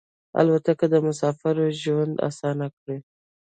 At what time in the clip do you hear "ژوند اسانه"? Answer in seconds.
1.81-2.67